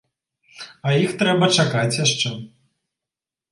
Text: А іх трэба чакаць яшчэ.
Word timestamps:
А 0.87 0.93
іх 1.01 1.11
трэба 1.19 1.51
чакаць 1.59 1.99
яшчэ. 2.05 2.29